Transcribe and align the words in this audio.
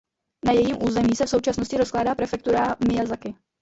Na 0.45 0.51
jejím 0.51 0.83
území 0.83 1.15
se 1.15 1.25
v 1.25 1.29
současnosti 1.29 1.77
rozkládá 1.77 2.15
prefektura 2.15 2.75
Mijazaki. 2.87 3.35